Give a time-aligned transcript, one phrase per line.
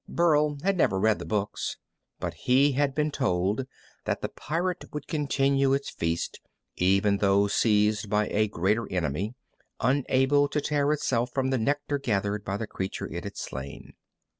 [0.09, 1.77] Burl had never read the books,
[2.19, 3.67] but he had been told
[4.05, 6.39] that the pirate would continue its feast
[6.75, 9.35] even though seized by a greater enemy,
[9.79, 13.93] unable to tear itself from the nectar gathered by the creature it had slain.